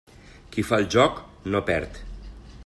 Qui 0.55 0.63
fa 0.69 0.79
el 0.83 0.87
joc 0.95 1.21
no 1.57 1.63
perd. 1.69 2.01